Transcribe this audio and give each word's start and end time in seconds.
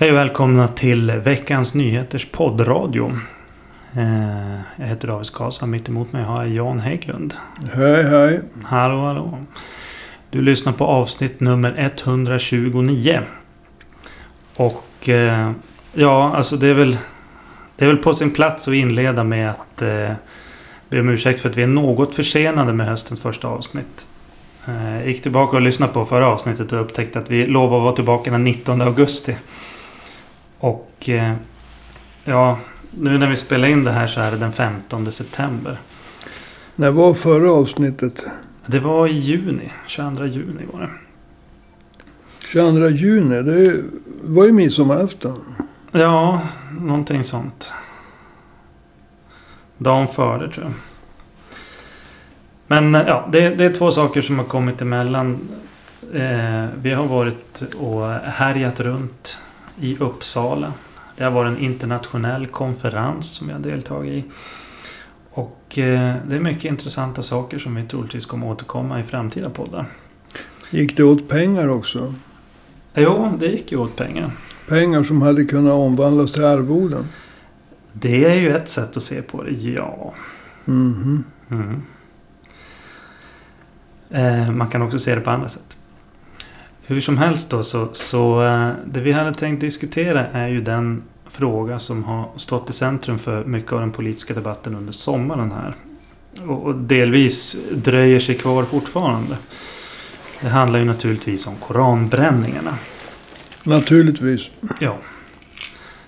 Hej 0.00 0.10
och 0.10 0.16
välkomna 0.16 0.68
till 0.68 1.10
veckans 1.10 1.74
nyheters 1.74 2.26
poddradio. 2.32 3.12
Eh, 3.96 4.60
Jag 4.76 4.86
heter 4.86 5.08
David 5.08 5.32
Karlsson. 5.32 5.70
Mitt 5.70 5.88
emot 5.88 6.12
mig 6.12 6.24
har 6.24 6.44
jag 6.44 6.54
Jan 6.54 6.80
Hägglund. 6.80 7.34
Hej, 7.74 8.02
hej. 8.02 8.40
Hallå, 8.64 9.00
hallå. 9.00 9.38
Du 10.30 10.42
lyssnar 10.42 10.72
på 10.72 10.84
avsnitt 10.84 11.40
nummer 11.40 11.74
129. 11.78 13.20
Och 14.56 15.08
eh, 15.08 15.50
ja, 15.92 16.32
alltså 16.36 16.56
det 16.56 16.66
är 16.66 16.74
väl... 16.74 16.96
Det 17.76 17.84
är 17.84 17.88
väl 17.88 17.96
på 17.96 18.14
sin 18.14 18.30
plats 18.30 18.68
att 18.68 18.74
inleda 18.74 19.24
med 19.24 19.50
att 19.50 19.82
eh, 19.82 20.12
be 20.88 21.00
om 21.00 21.08
ursäkt 21.08 21.40
för 21.40 21.48
att 21.50 21.56
vi 21.56 21.62
är 21.62 21.66
något 21.66 22.14
försenade 22.14 22.72
med 22.72 22.86
höstens 22.86 23.20
första 23.20 23.48
avsnitt. 23.48 24.06
Eh, 24.68 25.06
gick 25.06 25.22
tillbaka 25.22 25.56
och 25.56 25.62
lyssnade 25.62 25.92
på 25.92 26.04
förra 26.04 26.26
avsnittet 26.26 26.72
och 26.72 26.80
upptäckte 26.80 27.18
att 27.18 27.30
vi 27.30 27.46
lovade 27.46 27.76
att 27.76 27.82
vara 27.82 27.96
tillbaka 27.96 28.30
den 28.30 28.44
19 28.44 28.82
augusti. 28.82 29.36
Och 30.60 31.08
eh, 31.08 31.34
ja, 32.24 32.58
nu 32.90 33.18
när 33.18 33.30
vi 33.30 33.36
spelar 33.36 33.68
in 33.68 33.84
det 33.84 33.92
här 33.92 34.06
så 34.06 34.20
är 34.20 34.30
det 34.30 34.36
den 34.36 34.52
15 34.52 35.12
september. 35.12 35.78
När 36.76 36.90
var 36.90 37.14
förra 37.14 37.52
avsnittet? 37.52 38.24
Det 38.66 38.78
var 38.78 39.06
i 39.06 39.12
juni. 39.12 39.70
22 39.86 40.26
juni 40.26 40.62
var 40.72 40.80
det. 40.80 40.90
22 42.52 42.88
juni. 42.88 43.42
Det 43.42 43.82
var 44.22 44.44
ju 44.44 44.52
midsommarafton. 44.52 45.40
Ja, 45.92 46.42
någonting 46.80 47.24
sånt. 47.24 47.72
Dagen 49.78 50.08
före 50.08 50.52
tror 50.52 50.64
jag. 50.64 50.72
Men 52.66 52.94
eh, 52.94 53.02
ja, 53.06 53.28
det, 53.32 53.48
det 53.48 53.64
är 53.64 53.72
två 53.72 53.90
saker 53.90 54.22
som 54.22 54.38
har 54.38 54.46
kommit 54.46 54.80
emellan. 54.80 55.48
Eh, 56.14 56.66
vi 56.82 56.92
har 56.92 57.06
varit 57.06 57.62
och 57.76 58.06
härjat 58.12 58.80
runt 58.80 59.38
i 59.80 59.96
Uppsala. 59.98 60.72
Det 61.16 61.24
har 61.24 61.30
varit 61.30 61.58
en 61.58 61.64
internationell 61.64 62.46
konferens 62.46 63.30
som 63.30 63.50
har 63.50 63.58
deltagit 63.58 64.12
i. 64.12 64.24
Och 65.30 65.78
eh, 65.78 66.16
det 66.28 66.36
är 66.36 66.40
mycket 66.40 66.64
intressanta 66.64 67.22
saker 67.22 67.58
som 67.58 67.74
vi 67.74 67.86
troligtvis 67.86 68.26
kommer 68.26 68.46
återkomma 68.46 69.00
i 69.00 69.02
framtida 69.02 69.50
poddar. 69.50 69.86
Gick 70.70 70.96
det 70.96 71.04
åt 71.04 71.28
pengar 71.28 71.68
också? 71.68 72.14
Jo, 72.94 73.32
det 73.40 73.46
gick 73.46 73.72
ju 73.72 73.78
åt 73.78 73.96
pengar. 73.96 74.30
Pengar 74.68 75.02
som 75.02 75.22
hade 75.22 75.44
kunnat 75.44 75.72
omvandlas 75.72 76.32
till 76.32 76.44
arvoden. 76.44 77.08
Det 77.92 78.24
är 78.24 78.34
ju 78.34 78.56
ett 78.56 78.68
sätt 78.68 78.96
att 78.96 79.02
se 79.02 79.22
på 79.22 79.42
det, 79.42 79.50
ja. 79.50 80.14
Mhm. 80.64 81.24
Mm. 81.50 81.82
Eh, 84.10 84.50
man 84.50 84.68
kan 84.68 84.82
också 84.82 84.98
se 84.98 85.14
det 85.14 85.20
på 85.20 85.30
andra 85.30 85.48
sätt. 85.48 85.76
Hur 86.90 87.00
som 87.00 87.18
helst 87.18 87.50
då 87.50 87.62
så, 87.62 87.88
så 87.92 88.42
eh, 88.44 88.72
det 88.86 89.00
vi 89.00 89.12
hade 89.12 89.34
tänkt 89.34 89.60
diskutera 89.60 90.26
är 90.26 90.48
ju 90.48 90.60
den 90.60 91.02
fråga 91.28 91.78
som 91.78 92.04
har 92.04 92.28
stått 92.36 92.70
i 92.70 92.72
centrum 92.72 93.18
för 93.18 93.44
mycket 93.44 93.72
av 93.72 93.80
den 93.80 93.92
politiska 93.92 94.34
debatten 94.34 94.74
under 94.74 94.92
sommaren 94.92 95.52
här. 95.52 95.74
Och, 96.46 96.66
och 96.66 96.74
delvis 96.74 97.56
dröjer 97.72 98.20
sig 98.20 98.34
kvar 98.34 98.64
fortfarande. 98.64 99.36
Det 100.40 100.48
handlar 100.48 100.78
ju 100.78 100.84
naturligtvis 100.84 101.46
om 101.46 101.56
koranbränningarna. 101.56 102.78
Naturligtvis. 103.62 104.50
Ja. 104.80 104.96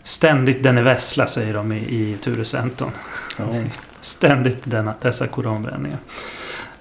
Ständigt 0.02 0.62
den 0.62 0.78
är 0.78 0.82
vessla 0.82 1.26
säger 1.26 1.54
de 1.54 1.72
i, 1.72 1.76
i 1.76 2.16
Ture 2.20 2.44
Sventon. 2.44 2.90
Ja. 3.38 3.44
Ständigt 4.00 4.58
denna, 4.64 4.94
dessa 5.00 5.26
koranbränningar. 5.26 5.98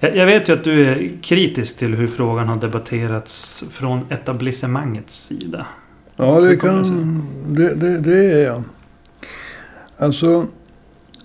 Jag 0.04 0.26
vet 0.26 0.48
ju 0.48 0.52
att 0.52 0.64
du 0.64 0.86
är 0.86 1.08
kritisk 1.22 1.76
till 1.78 1.94
hur 1.94 2.06
frågan 2.06 2.48
har 2.48 2.56
debatterats 2.56 3.64
från 3.70 4.00
etablissemangets 4.10 5.26
sida. 5.26 5.66
Ja, 6.16 6.40
det 6.40 6.56
kan... 6.56 7.22
Det, 7.48 7.74
det, 7.74 7.98
det 7.98 8.32
är 8.32 8.44
jag. 8.44 8.62
Alltså, 9.98 10.46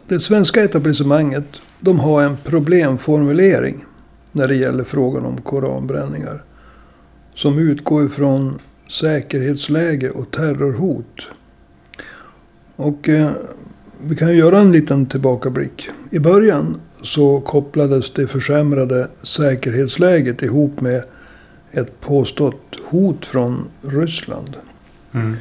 det 0.07 0.19
svenska 0.19 0.63
etablissemanget, 0.63 1.61
de 1.79 1.99
har 1.99 2.23
en 2.23 2.37
problemformulering 2.43 3.85
när 4.31 4.47
det 4.47 4.55
gäller 4.55 4.83
frågan 4.83 5.25
om 5.25 5.41
koranbränningar. 5.41 6.43
Som 7.33 7.59
utgår 7.59 8.05
ifrån 8.05 8.59
säkerhetsläge 8.89 10.09
och 10.09 10.31
terrorhot. 10.31 11.27
Och 12.75 13.09
eh, 13.09 13.29
vi 14.01 14.15
kan 14.15 14.27
ju 14.27 14.35
göra 14.35 14.59
en 14.59 14.71
liten 14.71 15.05
tillbakablick. 15.05 15.89
I 16.09 16.19
början 16.19 16.81
så 17.01 17.39
kopplades 17.39 18.13
det 18.13 18.27
försämrade 18.27 19.07
säkerhetsläget 19.23 20.41
ihop 20.41 20.81
med 20.81 21.03
ett 21.71 22.01
påstått 22.01 22.75
hot 22.89 23.25
från 23.25 23.67
Ryssland. 23.81 24.55
Mm. 25.11 25.35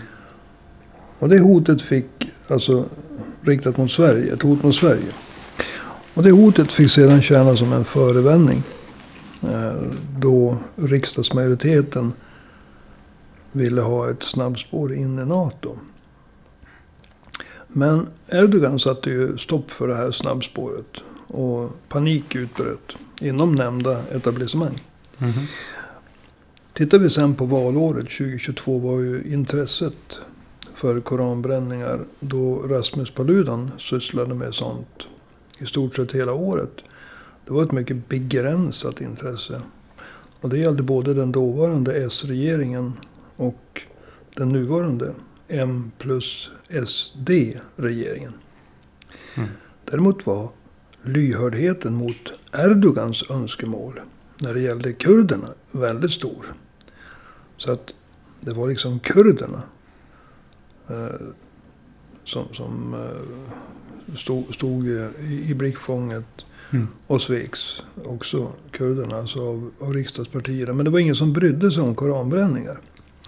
Och 1.18 1.28
det 1.28 1.38
hotet 1.38 1.82
fick, 1.82 2.30
alltså 2.48 2.84
riktat 3.40 3.76
mot 3.76 3.92
Sverige, 3.92 4.32
ett 4.32 4.42
hot 4.42 4.62
mot 4.62 4.76
Sverige. 4.76 5.12
Och 6.14 6.22
det 6.22 6.30
hotet 6.30 6.72
fick 6.72 6.90
sedan 6.90 7.22
tjäna 7.22 7.56
som 7.56 7.72
en 7.72 7.84
förevändning. 7.84 8.62
eh, 9.42 9.74
Då 10.18 10.56
riksdagsmajoriteten 10.76 12.12
ville 13.52 13.80
ha 13.80 14.10
ett 14.10 14.22
snabbspår 14.22 14.94
in 14.94 15.18
i 15.18 15.24
NATO. 15.24 15.78
Men 17.68 18.06
Erdogan 18.28 18.78
satte 18.78 19.10
ju 19.10 19.38
stopp 19.38 19.70
för 19.70 19.88
det 19.88 19.94
här 19.94 20.10
snabbspåret. 20.10 20.86
Och 21.26 21.70
panik 21.88 22.34
utbröt 22.34 22.92
inom 23.20 23.54
nämnda 23.54 24.02
etablissemang. 24.12 24.82
Mhm. 25.18 25.46
Tittar 26.72 26.98
vi 26.98 27.10
sen 27.10 27.34
på 27.34 27.44
valåret 27.44 28.04
2022 28.04 28.78
var 28.78 29.00
ju 29.00 29.22
intresset 29.32 30.18
för 30.74 31.00
koranbränningar 31.00 32.00
då 32.20 32.58
Rasmus 32.58 33.10
Paludan 33.10 33.70
sysslade 33.78 34.34
med 34.34 34.54
sånt 34.54 35.06
i 35.58 35.66
stort 35.66 35.94
sett 35.94 36.12
hela 36.12 36.32
året. 36.32 36.72
Det 37.44 37.52
var 37.52 37.62
ett 37.62 37.72
mycket 37.72 38.08
begränsat 38.08 39.00
intresse. 39.00 39.62
Och 40.40 40.48
det 40.48 40.58
gällde 40.58 40.82
både 40.82 41.14
den 41.14 41.32
dåvarande 41.32 41.94
S-regeringen 41.94 42.92
och 43.36 43.82
den 44.34 44.48
nuvarande 44.48 45.14
M 45.48 45.92
plus 45.98 46.50
SD-regeringen. 46.86 48.32
Mm. 49.34 49.48
Däremot 49.84 50.26
var 50.26 50.48
lyhördheten 51.08 51.94
mot 51.94 52.32
Erdogans 52.52 53.30
önskemål 53.30 54.00
när 54.40 54.54
det 54.54 54.60
gällde 54.60 54.92
kurderna 54.92 55.48
väldigt 55.72 56.12
stor. 56.12 56.54
Så 57.56 57.72
att 57.72 57.90
det 58.40 58.52
var 58.52 58.68
liksom 58.68 59.00
kurderna 59.00 59.62
eh, 60.88 61.26
som, 62.24 62.54
som 62.54 62.94
eh, 62.94 64.16
stod, 64.16 64.54
stod 64.54 64.86
i, 64.86 65.08
i 65.48 65.54
blickfånget 65.54 66.26
Mm. 66.70 66.86
och 67.06 67.22
sveks. 67.22 67.82
Också 68.04 68.52
kurderna, 68.70 69.16
alltså 69.16 69.40
av, 69.40 69.70
av 69.80 69.94
riksdagspartierna. 69.94 70.72
Men 70.72 70.84
det 70.84 70.90
var 70.90 70.98
ingen 70.98 71.16
som 71.16 71.32
brydde 71.32 71.72
sig 71.72 71.82
om 71.82 71.94
koranbränningar. 71.94 72.78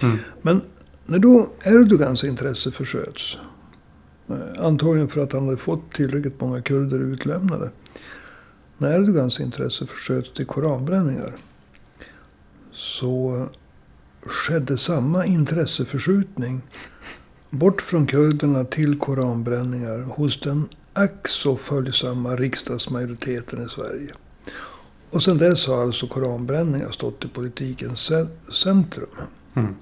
Mm. 0.03 0.19
Men 0.43 0.61
när 1.07 1.19
då 1.19 1.49
Erdogans 1.63 2.25
intresse 2.25 2.71
försköts. 2.71 3.37
Eh, 4.29 4.65
Antagligen 4.67 5.09
för 5.09 5.23
att 5.23 5.33
han 5.33 5.45
hade 5.45 5.57
fått 5.57 5.93
tillräckligt 5.95 6.41
många 6.41 6.63
kurder 6.63 6.99
utlämnade. 6.99 7.71
När 8.79 8.93
Erdogans 8.93 9.41
intresse 9.41 9.87
försköts 9.87 10.33
till 10.33 10.47
koranbränningar. 10.47 11.33
Så 12.73 13.47
skedde 14.23 14.79
samma 14.79 15.27
intresseförskjutning. 15.27 16.63
Bort 17.51 17.83
från 17.83 18.07
kurderna 18.07 18.65
till 18.65 18.99
koranbränningar 18.99 19.99
hos 19.99 20.41
den 20.41 20.69
ack 20.93 21.29
så 21.29 21.57
följsamma 21.57 22.37
riksdagsmajoriteten 22.37 23.67
i 23.67 23.69
Sverige. 23.69 24.13
Och 25.11 25.23
sen 25.23 25.39
dess 25.39 25.67
har 25.67 25.83
alltså 25.83 26.07
koranbränningar 26.07 26.91
stått 26.91 27.25
i 27.25 27.29
politikens 27.29 28.11
ce- 28.11 28.53
centrum. 28.53 29.09
Mm. 29.55 29.75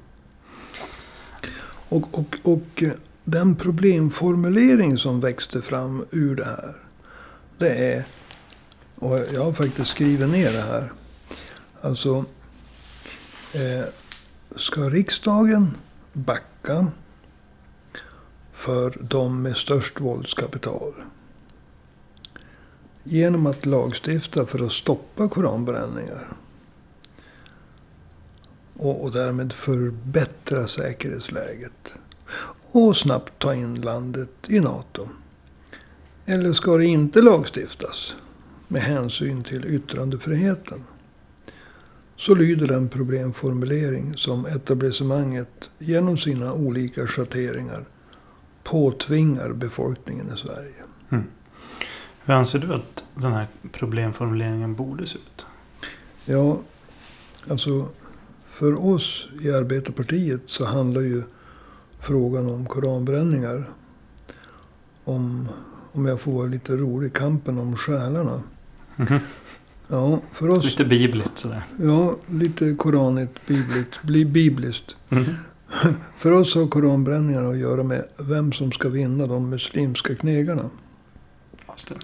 Och, 1.89 2.19
och, 2.19 2.37
och 2.43 2.83
eh, 2.83 2.91
den 3.29 3.57
problemformulering 3.57 4.99
som 4.99 5.21
växte 5.21 5.63
fram 5.63 6.05
ur 6.11 6.37
det 6.37 6.45
här. 6.45 6.77
Det 7.59 7.95
är, 7.95 8.05
och 8.95 9.19
jag 9.35 9.45
har 9.45 9.53
faktiskt 9.53 9.89
skrivit 9.89 10.31
ner 10.31 10.53
det 10.53 10.61
här. 10.61 10.93
Alltså, 11.81 12.25
eh, 13.53 13.85
ska 14.57 14.81
riksdagen 14.91 15.77
backa 16.13 16.87
för 18.53 18.99
de 19.01 19.43
med 19.43 19.57
störst 19.57 20.01
våldskapital? 20.01 20.95
Genom 23.05 23.47
att 23.47 23.67
lagstifta 23.67 24.47
för 24.47 24.67
att 24.67 24.73
stoppa 24.73 25.29
koranbränningar. 25.29 26.29
Och, 28.77 29.03
och 29.03 29.13
därmed 29.13 29.53
förbättra 29.53 30.67
säkerhetsläget. 30.67 31.95
Och 32.77 32.97
snabbt 32.97 33.39
ta 33.39 33.55
in 33.55 33.81
landet 33.81 34.31
i 34.49 34.61
NATO. 34.61 35.09
Eller 36.27 36.53
ska 36.53 36.77
det 36.77 36.87
inte 36.87 37.23
lagstiftas 37.23 38.15
med 38.69 38.83
hänsyn 38.83 39.45
till 39.45 39.65
yttrandefriheten? 39.65 40.85
så 42.17 42.35
lyder 42.35 42.67
den 42.67 42.89
problemformulering 42.89 44.17
som 44.17 44.47
etablissemanget 44.47 45.71
genom 45.79 46.19
sina 46.19 46.53
olika 46.53 47.07
schatteringar 47.07 47.85
påtvingar 48.65 49.53
befolkningen 49.53 50.33
i 50.35 50.37
Sverige. 50.37 50.75
Mm. 51.11 51.25
Hur 52.25 52.35
anser 52.35 52.59
du 52.59 52.75
att 52.75 53.05
den 53.15 53.33
här 53.33 53.47
problemformuleringen 53.73 54.75
borde 54.75 55.07
se 55.07 55.19
ut? 55.19 55.47
Ja, 56.25 56.61
alltså 57.49 57.89
för 58.47 58.87
oss 58.87 59.29
i 59.41 59.51
Arbetarpartiet 59.51 60.41
så 60.47 60.65
handlar 60.65 61.01
ju 61.01 61.23
frågan 62.01 62.51
om 62.51 62.67
koranbränningar 62.67 63.65
om, 65.05 65.49
om 65.93 66.07
jag 66.07 66.21
får 66.21 66.33
vara 66.33 66.47
lite 66.47 66.77
rolig, 66.77 67.13
kampen 67.13 67.59
om 67.59 67.77
själarna. 67.77 68.43
Mm 68.97 69.09
-hmm. 69.09 69.21
Ja, 69.89 70.21
för 70.33 70.49
oss... 70.49 70.65
Lite 70.65 70.85
bibliskt 70.85 71.39
sådär. 71.39 71.63
Ja, 71.83 72.17
lite 72.27 72.75
koranigt, 72.75 73.47
bibliskt. 73.47 74.03
Bli 74.03 74.25
bibliskt. 74.25 74.97
Mm. 75.11 75.25
för 76.17 76.31
oss 76.31 76.55
har 76.55 76.67
koranbränningarna 76.67 77.49
att 77.49 77.59
göra 77.59 77.83
med 77.83 78.05
vem 78.17 78.53
som 78.53 78.73
ska 78.73 78.89
vinna 78.89 79.27
de 79.27 79.51
muslimska 79.51 80.15
knegarna. 80.15 80.71
Just 81.73 81.89
det. 81.89 81.95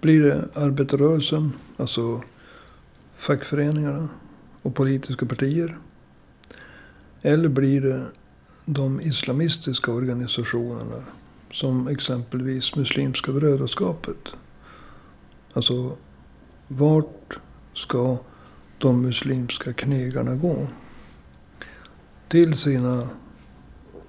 Blir 0.00 0.22
det 0.22 0.48
arbetarrörelsen, 0.54 1.52
alltså 1.76 2.22
fackföreningarna 3.16 4.08
och 4.62 4.74
politiska 4.74 5.26
partier? 5.26 5.78
Eller 7.22 7.48
blir 7.48 7.80
det 7.80 8.04
de 8.64 9.00
islamistiska 9.00 9.92
organisationerna? 9.92 11.02
Som 11.52 11.88
exempelvis 11.88 12.76
Muslimska 12.76 13.32
brödraskapet. 13.32 14.28
Alltså 15.52 15.96
vart 16.68 17.38
ska 17.74 18.18
de 18.78 19.02
muslimska 19.02 19.72
knegarna 19.72 20.34
gå? 20.34 20.66
Till 22.28 22.58
sina 22.58 23.08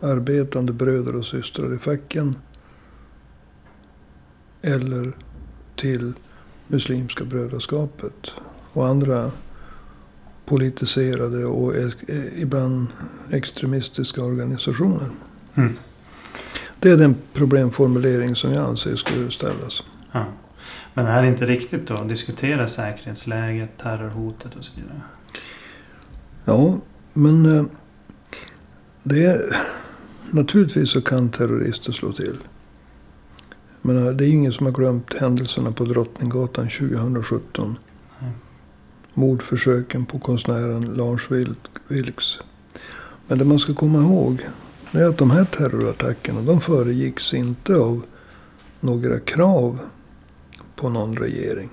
arbetande 0.01 0.73
bröder 0.73 1.15
och 1.15 1.25
systrar 1.25 1.75
i 1.75 1.77
facken. 1.77 2.35
Eller 4.61 5.13
till 5.75 6.13
Muslimska 6.67 7.25
brödraskapet. 7.25 8.31
Och 8.73 8.87
andra 8.87 9.31
politiserade 10.45 11.45
och 11.45 11.73
ibland 12.35 12.87
extremistiska 13.31 14.23
organisationer. 14.23 15.09
Mm. 15.55 15.73
Det 16.79 16.89
är 16.89 16.97
den 16.97 17.15
problemformulering 17.33 18.35
som 18.35 18.53
jag 18.53 18.65
anser 18.65 18.95
skulle 18.95 19.31
ställas. 19.31 19.83
Ja. 20.11 20.25
Men 20.93 21.05
är 21.07 21.21
det 21.21 21.27
inte 21.27 21.45
riktigt 21.45 21.87
då 21.87 22.03
diskutera 22.03 22.67
säkerhetsläget, 22.67 23.77
terrorhotet 23.77 24.55
och 24.55 24.65
så 24.65 24.79
vidare? 24.81 25.01
Ja, 26.45 26.79
men 27.13 27.45
eh, 27.45 27.65
det 29.03 29.25
är, 29.25 29.55
naturligtvis 30.31 30.89
så 30.89 31.01
kan 31.01 31.29
terrorister 31.29 31.91
slå 31.91 32.11
till. 32.11 32.37
Men 33.81 34.17
det 34.17 34.25
är 34.25 34.29
ingen 34.29 34.53
som 34.53 34.65
har 34.65 34.73
glömt 34.73 35.13
händelserna 35.13 35.71
på 35.71 35.85
Drottninggatan 35.85 36.69
2017. 36.69 37.77
Mordförsöken 39.17 40.05
på 40.05 40.19
konstnären 40.19 40.81
Lars 40.81 41.31
Vilks. 41.87 42.39
Men 43.27 43.37
det 43.37 43.45
man 43.45 43.59
ska 43.59 43.73
komma 43.73 43.99
ihåg 43.99 44.45
är 44.91 45.05
att 45.05 45.17
de 45.17 45.31
här 45.31 45.45
terrorattackerna 45.45 46.41
de 46.41 46.61
föregicks 46.61 47.33
inte 47.33 47.75
av 47.75 48.01
några 48.79 49.19
krav 49.19 49.79
på 50.75 50.89
någon 50.89 51.17
regering. 51.17 51.69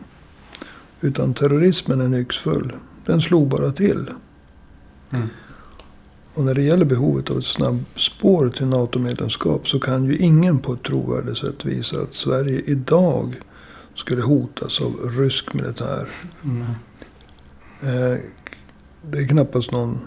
Utan 1.00 1.34
terrorismen 1.34 2.00
är 2.00 2.08
nycksfull. 2.08 2.72
Den 3.06 3.20
slog 3.20 3.48
bara 3.48 3.72
till. 3.72 4.10
Mm. 5.10 5.28
Och 6.34 6.44
när 6.44 6.54
det 6.54 6.62
gäller 6.62 6.84
behovet 6.84 7.30
av 7.30 7.38
ett 7.38 7.46
snabbspår 7.46 8.48
till 8.48 8.66
NATO-medlemskap 8.66 9.68
så 9.68 9.80
kan 9.80 10.04
ju 10.04 10.16
ingen 10.18 10.58
på 10.58 10.72
ett 10.72 10.82
trovärdigt 10.82 11.38
sätt 11.38 11.64
visa 11.64 12.00
att 12.00 12.14
Sverige 12.14 12.62
idag 12.66 13.40
skulle 13.94 14.22
hotas 14.22 14.80
av 14.80 15.10
rysk 15.18 15.54
militär. 15.54 16.08
Mm. 16.44 16.64
Eh, 17.82 18.19
det 19.11 19.19
är 19.19 19.29
knappast 19.29 19.70
någon... 19.70 19.99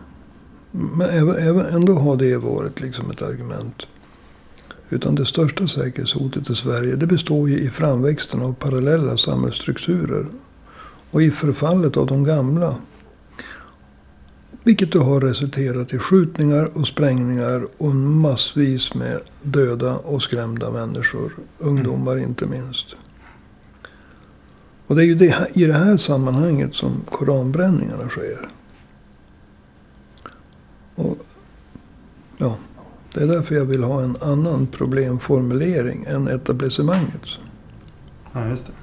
Men 0.72 1.10
även, 1.10 1.36
även, 1.36 1.66
ändå 1.66 1.94
har 1.94 2.18
det 2.18 2.38
varit 2.38 2.82
liksom 2.82 3.12
ett 3.12 3.22
argument. 3.22 3.88
Utan 4.90 5.16
det 5.16 5.26
största 5.26 5.68
säkerhetshotet 5.68 6.50
i 6.50 6.56
Sverige 6.56 6.96
det 6.96 7.08
består 7.08 7.50
ju 7.50 7.60
i 7.60 7.70
framväxten 7.70 8.42
av 8.42 8.54
parallella 8.54 9.18
samhällsstrukturer. 9.18 10.26
Och 11.12 11.24
i 11.24 11.32
förfallet 11.32 11.98
av 11.98 12.08
de 12.08 12.24
gamla. 12.24 12.78
Vilket 14.64 14.92
då 14.92 15.04
har 15.04 15.22
resulterat 15.22 15.94
i 15.94 15.98
skjutningar 15.98 16.70
och 16.74 16.88
sprängningar 16.88 17.68
och 17.78 17.96
massvis 17.96 18.94
med 18.94 19.20
döda 19.42 19.96
och 19.98 20.24
skrämda 20.24 20.72
människor. 20.72 21.36
Ungdomar 21.60 22.12
mm. 22.12 22.30
inte 22.30 22.46
minst. 22.46 22.96
Och 24.88 24.96
det 24.96 25.02
är 25.02 25.06
ju 25.06 25.16
det, 25.16 25.48
i 25.54 25.66
det 25.66 25.74
här 25.74 25.98
sammanhanget 25.98 26.76
som 26.76 27.02
koranbränningarna 27.10 28.10
sker. 28.10 28.48
Och, 30.96 31.18
ja, 32.38 32.56
det 33.14 33.24
är 33.24 33.28
därför 33.28 33.56
jag 33.56 33.66
vill 33.66 33.84
ha 33.84 34.04
en 34.04 34.18
annan 34.22 34.68
problemformulering 34.68 36.06
än 36.08 36.28
etablissemangets. 36.28 37.40
Ja, 38.34 38.48
just 38.48 38.66
det. 38.66 38.74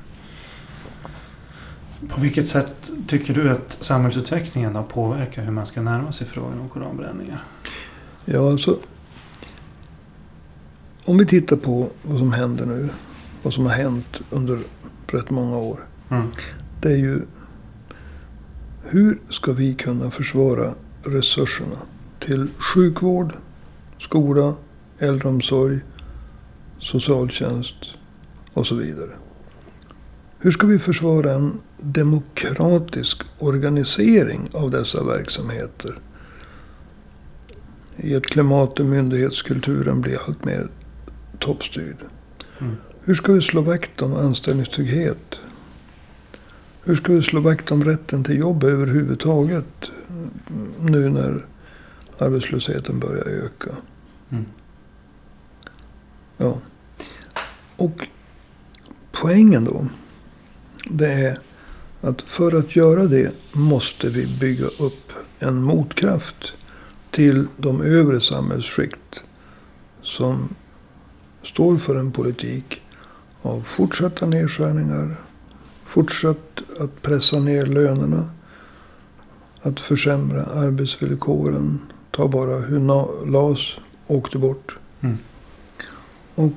På 2.09 2.21
vilket 2.21 2.49
sätt 2.49 2.91
tycker 3.07 3.35
du 3.35 3.51
att 3.51 3.73
samhällsutvecklingen 3.73 4.75
har 4.75 4.83
påverkat 4.83 5.47
hur 5.47 5.51
man 5.51 5.67
ska 5.67 5.83
närma 5.83 6.13
sig 6.13 6.27
frågan 6.27 6.61
om 6.61 6.69
koranbränningar? 6.69 7.45
Ja, 8.25 8.51
alltså. 8.51 8.79
Om 11.05 11.19
vi 11.19 11.27
tittar 11.27 11.57
på 11.57 11.89
vad 12.03 12.19
som 12.19 12.33
händer 12.33 12.67
nu. 12.67 12.89
Vad 13.43 13.55
som 13.55 13.67
har 13.67 13.73
hänt 13.73 14.21
under 14.31 14.61
rätt 15.07 15.31
många 15.31 15.57
år. 15.57 15.81
Mm. 16.13 16.27
Det 16.81 16.93
är 16.93 16.97
ju. 16.97 17.21
Hur 18.83 19.19
ska 19.31 19.53
vi 19.53 19.75
kunna 19.75 20.11
försvara 20.11 20.75
resurserna 21.03 21.77
till 22.21 22.49
sjukvård, 22.59 23.35
skola, 24.01 24.55
äldreomsorg, 24.99 25.81
socialtjänst 26.79 27.75
och 28.53 28.67
så 28.67 28.75
vidare. 28.75 29.11
Hur 30.39 30.51
ska 30.51 30.67
vi 30.67 30.79
försvara 30.79 31.33
en 31.33 31.61
demokratisk 31.81 33.23
organisering 33.39 34.49
av 34.53 34.71
dessa 34.71 35.05
verksamheter? 35.05 35.99
I 37.97 38.15
ett 38.15 38.27
klimat 38.27 38.77
där 38.77 38.85
myndighetskulturen 38.85 40.01
blir 40.01 40.19
allt 40.27 40.45
mer 40.45 40.69
toppstyrd. 41.39 41.97
Mm. 42.59 42.77
Hur 43.01 43.15
ska 43.15 43.33
vi 43.33 43.43
slå 43.43 43.61
vakt 43.61 44.03
om 44.03 44.17
anställningstrygghet? 44.17 45.39
Hur 46.85 46.97
ska 46.97 47.13
vi 47.13 47.23
slå 47.23 47.41
vakt 47.41 47.71
om 47.71 47.85
rätten 47.85 48.25
till 48.25 48.39
jobb 48.39 48.65
överhuvudtaget? 48.65 49.91
Nu 50.81 51.09
när 51.11 51.47
arbetslösheten 52.19 52.99
börjar 52.99 53.25
öka. 53.25 53.71
Mm. 54.31 54.45
Ja. 56.37 56.59
Och 57.77 58.09
poängen 59.13 59.65
då. 59.65 59.87
Det 60.91 61.13
är 61.13 61.39
att 62.01 62.23
för 62.23 62.59
att 62.59 62.77
göra 62.77 63.05
det 63.05 63.33
måste 63.53 64.09
vi 64.09 64.27
bygga 64.41 64.67
upp 64.67 65.13
en 65.39 65.63
motkraft 65.63 66.53
till 67.11 67.47
de 67.57 67.83
övre 67.83 68.21
samhällsskikt. 68.21 69.23
Som 70.03 70.49
står 71.43 71.77
för 71.77 71.97
en 71.97 72.13
politik 72.13 72.83
av 73.43 73.63
fortsatta 73.63 74.27
nedskärningar. 74.27 75.17
Fortsatt 75.93 76.63
att 76.79 77.03
pressa 77.03 77.39
ner 77.39 77.67
lönerna. 77.67 78.31
Att 79.63 79.81
försämra 79.81 80.45
arbetsvillkoren. 80.45 81.79
Ta 82.11 82.29
bara 82.29 82.59
hur 82.59 82.81
LAS 83.27 83.77
åkte 84.07 84.39
bort. 84.39 84.77
Mm. 85.01 85.19
Och 86.35 86.53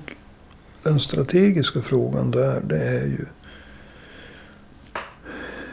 den 0.84 1.00
strategiska 1.00 1.82
frågan 1.82 2.32
där 2.32 2.62
det 2.62 2.80
är 2.80 3.06
ju. 3.06 3.26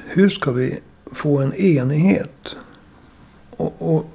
Hur 0.06 0.28
ska 0.28 0.52
vi 0.52 0.78
få 1.12 1.38
en 1.38 1.54
enighet? 1.54 2.56
Och, 3.50 3.96
och 3.96 4.10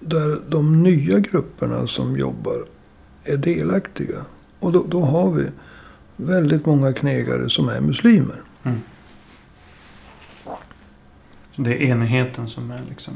där 0.00 0.40
de 0.48 0.82
nya 0.82 1.18
grupperna 1.18 1.86
som 1.86 2.16
jobbar 2.16 2.64
är 3.24 3.36
delaktiga. 3.36 4.24
Och 4.58 4.72
då, 4.72 4.84
då 4.88 5.00
har 5.00 5.30
vi 5.30 5.46
väldigt 6.16 6.66
många 6.66 6.92
knegare 6.92 7.50
som 7.50 7.68
är 7.68 7.80
muslimer. 7.80 8.42
Mm. 8.62 8.80
Det 11.56 11.70
är 11.70 11.80
enigheten 11.80 12.48
som 12.48 12.70
är 12.70 12.82
liksom 12.88 13.14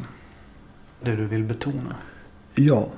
det 1.00 1.16
du 1.16 1.26
vill 1.26 1.44
betona? 1.44 1.96
Ja. 2.54 2.88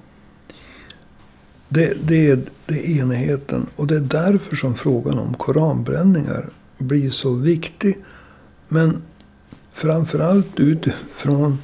Det, 1.69 2.09
det, 2.09 2.31
är, 2.31 2.41
det 2.67 2.75
är 2.75 3.01
enigheten. 3.01 3.67
Och 3.77 3.87
det 3.87 3.97
är 3.97 4.01
därför 4.01 4.57
som 4.57 4.75
frågan 4.75 5.19
om 5.19 5.35
koranbränningar 5.35 6.49
blir 6.79 7.11
så 7.11 7.35
viktig. 7.35 7.99
Men 8.69 9.03
framförallt 9.73 10.61
utifrån 10.61 11.59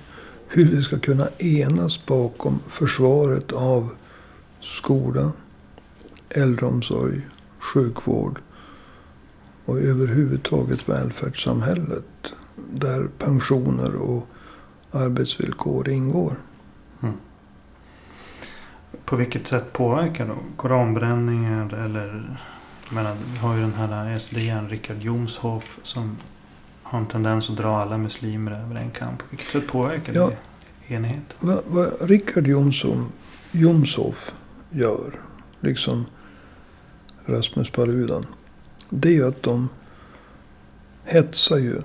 hur 0.48 0.64
vi 0.64 0.82
ska 0.82 0.98
kunna 0.98 1.28
enas 1.38 2.06
bakom 2.06 2.60
försvaret 2.68 3.52
av 3.52 3.90
skola, 4.60 5.32
äldreomsorg, 6.28 7.20
sjukvård 7.58 8.40
och 9.64 9.78
överhuvudtaget 9.78 10.88
välfärdssamhället. 10.88 12.32
Där 12.70 13.08
pensioner 13.18 13.94
och 13.96 14.26
arbetsvillkor 14.90 15.88
ingår. 15.88 16.36
Mm. 17.02 17.14
På 19.04 19.16
vilket 19.16 19.46
sätt 19.46 19.72
påverkar 19.72 20.26
då 20.26 20.36
koranbränningar 20.56 21.74
eller 21.74 22.38
menar, 22.90 23.16
vi 23.32 23.38
har 23.38 23.54
ju 23.54 23.60
den 23.60 23.72
här 23.74 24.18
SDN, 24.18 24.68
Richard 24.68 24.96
Jomshoff, 25.02 25.78
som 25.82 26.16
har 26.82 26.98
en 26.98 27.06
tendens 27.06 27.50
att 27.50 27.56
dra 27.56 27.76
alla 27.76 27.98
muslimer 27.98 28.52
över 28.52 28.76
en 28.76 28.90
kamp. 28.90 29.18
På 29.18 29.24
vilket 29.30 29.50
sätt 29.50 29.66
påverkar 29.66 30.12
Ja. 30.14 30.30
det 30.88 30.94
enhet? 30.94 31.36
Vad, 31.40 31.62
vad 31.66 31.92
Richard 32.00 32.46
Jomsson, 32.46 33.12
Jomshoff 33.52 34.34
gör, 34.70 35.12
liksom 35.60 36.06
Rasmus 37.26 37.70
Paludan. 37.70 38.26
Det 38.88 39.08
är 39.08 39.12
ju 39.12 39.28
att 39.28 39.42
de 39.42 39.68
hetsar 41.04 41.58
ju 41.58 41.82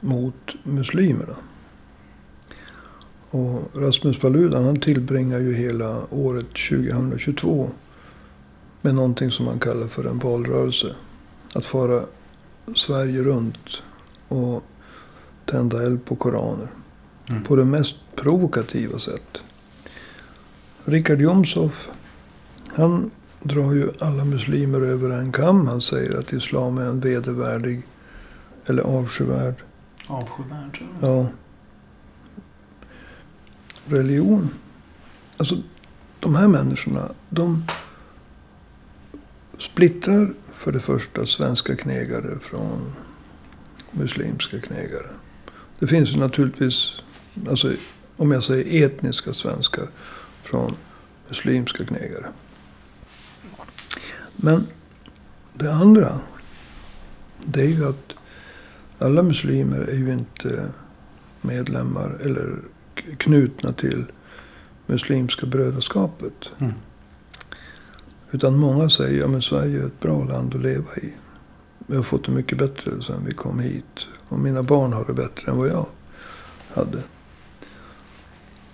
mot 0.00 0.54
muslimerna. 0.62 1.36
Och 3.30 3.70
Rasmus 3.74 4.18
Paludan 4.18 4.64
han 4.64 4.80
tillbringar 4.80 5.38
ju 5.38 5.54
hela 5.54 6.02
året 6.10 6.46
2022 6.70 7.70
med 8.80 8.94
någonting 8.94 9.30
som 9.30 9.44
man 9.44 9.58
kallar 9.58 9.86
för 9.86 10.04
en 10.04 10.18
valrörelse. 10.18 10.94
Att 11.54 11.66
fara 11.66 12.04
Sverige 12.76 13.22
runt 13.22 13.82
och 14.28 14.64
tända 15.44 15.82
eld 15.82 16.04
på 16.04 16.16
koraner 16.16 16.68
Mm. 17.30 17.42
på 17.44 17.56
det 17.56 17.64
mest 17.64 17.96
provokativa 18.16 18.98
sätt. 18.98 19.38
Richard 20.84 21.20
Jomshoff, 21.20 21.88
han 22.66 23.10
drar 23.42 23.72
ju 23.72 23.90
alla 23.98 24.24
muslimer 24.24 24.80
över 24.80 25.10
en 25.10 25.32
kam. 25.32 25.66
Han 25.66 25.80
säger 25.80 26.18
att 26.18 26.32
islam 26.32 26.78
är 26.78 26.82
en 26.82 27.00
vedervärdig 27.00 27.82
eller 28.66 28.82
avskyvärd 28.82 29.54
Avskyvärd 30.06 30.82
ja, 31.00 31.28
religion. 33.86 34.50
Alltså, 35.36 35.56
de 36.20 36.34
här 36.34 36.48
människorna, 36.48 37.12
de 37.28 37.64
splittrar 39.58 40.34
för 40.52 40.72
det 40.72 40.80
första 40.80 41.26
svenska 41.26 41.76
knegare 41.76 42.38
från 42.38 42.92
muslimska 43.90 44.60
knegare. 44.60 45.06
Det 45.78 45.86
finns 45.86 46.14
ju 46.14 46.18
naturligtvis, 46.18 47.02
alltså, 47.48 47.72
om 48.16 48.30
jag 48.30 48.44
säger 48.44 48.84
etniska 48.86 49.34
svenskar 49.34 49.86
från 50.42 50.76
muslimska 51.28 51.84
knegare. 51.84 52.26
Men 54.40 54.66
det 55.54 55.72
andra, 55.72 56.20
det 57.44 57.60
är 57.60 57.68
ju 57.68 57.88
att 57.88 58.12
alla 58.98 59.22
muslimer 59.22 59.80
är 59.80 59.96
ju 59.96 60.12
inte 60.12 60.68
medlemmar 61.40 62.18
eller 62.22 62.58
knutna 63.18 63.72
till 63.72 64.04
Muslimska 64.86 65.46
brödraskapet. 65.46 66.50
Mm. 66.58 66.72
Utan 68.30 68.58
många 68.58 68.90
säger 68.90 69.36
att 69.36 69.44
Sverige 69.44 69.82
är 69.82 69.86
ett 69.86 70.00
bra 70.00 70.24
land 70.24 70.54
att 70.54 70.60
leva 70.60 70.96
i. 70.96 71.12
Vi 71.86 71.96
har 71.96 72.02
fått 72.02 72.24
det 72.24 72.32
mycket 72.32 72.58
bättre 72.58 73.02
sedan 73.02 73.24
vi 73.26 73.34
kom 73.34 73.58
hit. 73.58 74.06
Och 74.28 74.38
mina 74.38 74.62
barn 74.62 74.92
har 74.92 75.04
det 75.04 75.12
bättre 75.12 75.52
än 75.52 75.58
vad 75.58 75.68
jag 75.68 75.86
hade. 76.74 77.02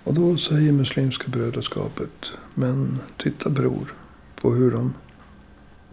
Och 0.03 0.13
då 0.13 0.37
säger 0.37 0.71
Muslimska 0.71 1.27
brödraskapet. 1.27 2.31
Men 2.53 2.99
titta 3.17 3.49
bror 3.49 3.93
på 4.41 4.53
hur 4.53 4.71
de 4.71 4.93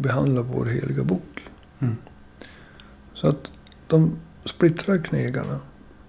behandlar 0.03 0.43
vår 0.43 0.65
heliga 0.67 1.05
bok. 1.05 1.43
Mm. 1.79 1.97
Så 3.15 3.29
att 3.29 3.51
de 3.87 4.13
splittrar 4.45 4.99
knegarna. 4.99 5.61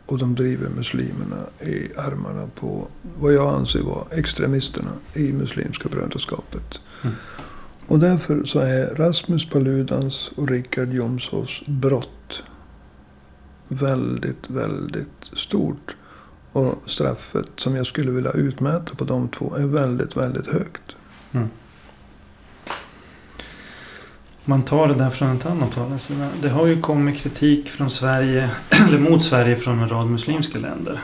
Och 0.05 0.17
de 0.17 0.35
driver 0.35 0.69
muslimerna 0.69 1.45
i 1.59 1.97
armarna 1.97 2.47
på 2.55 2.88
vad 3.19 3.33
jag 3.33 3.53
anser 3.53 3.81
vara 3.81 4.05
extremisterna 4.12 4.91
i 5.13 5.33
Muslimska 5.33 5.89
brödraskapet. 5.89 6.79
Mm. 7.03 7.15
Och 7.88 8.00
därför 8.00 8.45
så 8.45 8.59
är 8.59 8.95
Rasmus 8.95 9.50
Paludans 9.50 10.31
och 10.35 10.50
Richard 10.50 10.93
Jomshofs 10.93 11.65
brott 11.65 12.43
väldigt, 13.67 14.50
väldigt 14.50 15.23
stort. 15.33 15.95
Och 16.51 16.83
straffet 16.85 17.50
som 17.55 17.75
jag 17.75 17.85
skulle 17.85 18.12
vilja 18.12 18.31
utmäta 18.31 18.95
på 18.95 19.03
de 19.03 19.27
två 19.27 19.55
är 19.55 19.65
väldigt, 19.65 20.17
väldigt 20.17 20.47
högt. 20.47 20.95
Mm. 21.31 21.47
Man 24.45 24.63
tar 24.63 24.88
det 24.88 24.93
där 24.93 25.09
från 25.09 25.38
ett 25.38 25.45
annat 25.45 25.73
håll. 25.73 25.91
Alltså, 25.91 26.13
det 26.41 26.50
har 26.50 26.67
ju 26.67 26.81
kommit 26.81 27.17
kritik 27.17 27.69
från 27.69 27.89
Sverige, 27.89 28.50
eller 28.88 29.00
mot 29.00 29.23
Sverige 29.23 29.55
från 29.55 29.79
en 29.79 29.89
rad 29.89 30.07
muslimska 30.07 30.59
länder. 30.59 31.00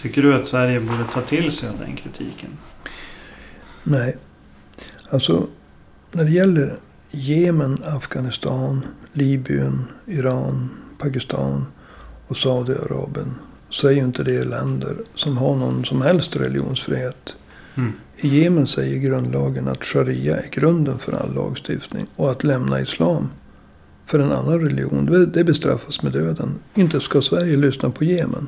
Tycker 0.00 0.22
du 0.22 0.34
att 0.34 0.46
Sverige 0.46 0.80
borde 0.80 1.04
ta 1.12 1.20
till 1.20 1.52
sig 1.52 1.68
av 1.68 1.78
den 1.78 1.96
kritiken? 1.96 2.50
Nej. 3.82 4.16
Alltså, 5.10 5.46
när 6.12 6.24
det 6.24 6.30
gäller 6.30 6.78
Jemen, 7.10 7.82
Afghanistan, 7.84 8.86
Libyen, 9.12 9.84
Iran, 10.06 10.70
Pakistan 10.98 11.66
och 12.28 12.36
Saudiarabien. 12.36 13.34
Så 13.68 13.88
är 13.88 13.92
ju 13.92 14.04
inte 14.04 14.22
det 14.22 14.44
länder 14.44 14.96
som 15.14 15.38
har 15.38 15.56
någon 15.56 15.84
som 15.84 16.02
helst 16.02 16.36
religionsfrihet. 16.36 17.36
Mm. 17.78 17.92
I 18.16 18.28
Jemen 18.28 18.66
säger 18.66 18.98
grundlagen 18.98 19.68
att 19.68 19.84
sharia 19.84 20.36
är 20.36 20.48
grunden 20.50 20.98
för 20.98 21.12
all 21.12 21.34
lagstiftning. 21.34 22.06
Och 22.16 22.30
att 22.30 22.44
lämna 22.44 22.80
islam 22.80 23.28
för 24.06 24.18
en 24.18 24.32
annan 24.32 24.60
religion, 24.60 25.30
det- 25.32 25.44
bestraffas 25.44 26.02
med 26.02 26.12
döden. 26.12 26.54
Inte 26.74 27.00
ska 27.00 27.22
Sverige 27.22 27.56
lyssna 27.56 27.90
på 27.90 28.04
Jemen. 28.04 28.46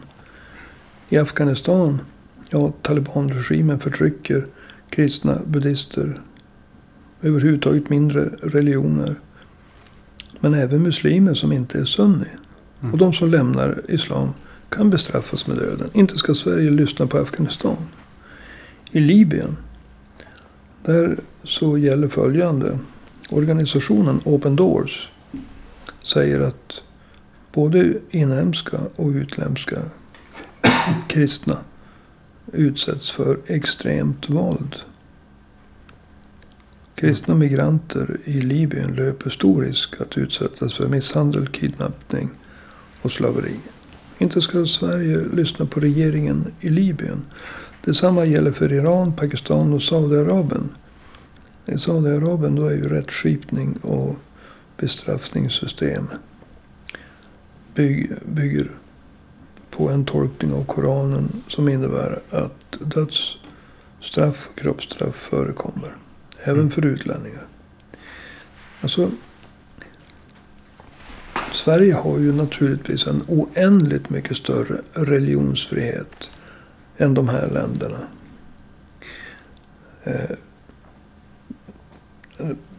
I 1.08 1.18
Afghanistan, 1.18 2.00
ja, 2.48 2.72
talibanregimen 2.82 3.78
förtrycker 3.78 4.46
kristna, 4.90 5.38
buddister, 5.46 6.20
överhuvudtaget 7.22 7.90
mindre 7.90 8.30
religioner. 8.42 9.14
Men 10.40 10.54
även 10.54 10.82
muslimer 10.82 11.34
som 11.34 11.52
inte 11.52 11.78
är 11.78 11.84
sunni. 11.84 12.26
Mm. 12.80 12.92
Och 12.92 12.98
de 12.98 13.12
som 13.12 13.30
lämnar 13.30 13.82
islam 13.88 14.28
kan 14.68 14.90
bestraffas 14.90 15.46
med 15.46 15.56
döden. 15.56 15.90
Inte 15.92 16.18
ska 16.18 16.34
Sverige 16.34 16.70
lyssna 16.70 17.06
på 17.06 17.18
Afghanistan. 17.18 17.76
I 18.92 19.00
Libyen, 19.00 19.56
där 20.84 21.18
så 21.44 21.78
gäller 21.78 22.08
följande. 22.08 22.78
Organisationen 23.30 24.20
Open 24.24 24.56
Doors 24.56 25.08
säger 26.02 26.40
att 26.40 26.82
både 27.52 27.94
inhemska 28.10 28.80
och 28.96 29.08
utländska 29.08 29.82
kristna 31.08 31.56
utsätts 32.52 33.10
för 33.10 33.38
extremt 33.46 34.30
våld. 34.30 34.76
Kristna 36.94 37.34
migranter 37.34 38.18
i 38.24 38.40
Libyen 38.40 38.94
löper 38.94 39.30
stor 39.30 39.62
risk 39.62 40.00
att 40.00 40.18
utsättas 40.18 40.74
för 40.74 40.88
misshandel, 40.88 41.46
kidnappning 41.46 42.30
och 43.02 43.12
slaveri. 43.12 43.56
Inte 44.18 44.40
ska 44.40 44.66
Sverige 44.66 45.24
lyssna 45.34 45.66
på 45.66 45.80
regeringen 45.80 46.52
i 46.60 46.68
Libyen. 46.68 47.22
Detsamma 47.84 48.24
gäller 48.24 48.52
för 48.52 48.72
Iran, 48.72 49.12
Pakistan 49.12 49.72
och 49.72 49.82
Saudiarabien. 49.82 50.68
I 51.66 51.78
Saudiarabien 51.78 52.54
då 52.54 52.66
är 52.66 52.74
ju 52.74 52.88
rättskipning 52.88 53.76
och 53.76 54.16
bestraffningssystem 54.76 56.08
bygg, 57.74 58.10
bygger 58.24 58.70
på 59.70 59.88
en 59.88 60.04
tolkning 60.04 60.52
av 60.52 60.64
Koranen 60.64 61.42
som 61.48 61.68
innebär 61.68 62.18
att 62.30 62.78
dödsstraff 62.80 64.48
och 64.52 64.58
kroppsstraff 64.58 65.16
förekommer. 65.16 65.96
Även 66.42 66.58
Mm. 66.58 66.70
för 66.70 66.86
utlänningar. 66.86 67.46
Alltså, 68.80 69.10
Sverige 71.52 71.94
har 71.94 72.18
ju 72.18 72.32
naturligtvis 72.32 73.06
en 73.06 73.22
oändligt 73.28 74.10
mycket 74.10 74.36
större 74.36 74.80
religionsfrihet 74.92 76.30
än 77.00 77.14
de 77.14 77.28
här 77.28 77.48
länderna. 77.50 77.98
Eh, 80.04 80.36